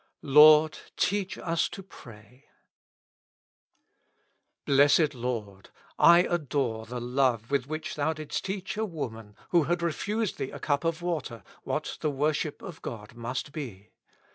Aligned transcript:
''Lord 0.39 0.79
teach 0.97 1.37
us 1.37 1.69
to 1.69 1.83
pray." 1.83 2.45
Blessed 4.65 5.13
Lord! 5.13 5.69
I 5.99 6.23
adore 6.23 6.87
the 6.87 6.99
love 6.99 7.51
with 7.51 7.67
which 7.67 7.93
Thou 7.93 8.13
didst 8.13 8.43
teach 8.43 8.77
a 8.77 8.83
woman, 8.85 9.35
who 9.49 9.65
had 9.65 9.83
refused 9.83 10.39
Thee 10.39 10.49
a 10.49 10.57
cup 10.57 10.83
of 10.85 11.03
water, 11.03 11.43
what 11.65 11.99
the 12.01 12.09
worship 12.09 12.63
of 12.63 12.81
God 12.81 13.13
must 13.13 13.51
be. 13.51 13.91